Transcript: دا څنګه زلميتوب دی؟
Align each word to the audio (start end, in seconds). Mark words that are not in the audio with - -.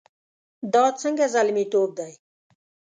دا 0.73 0.85
څنګه 1.01 1.25
زلميتوب 1.33 1.89
دی؟ 1.97 2.13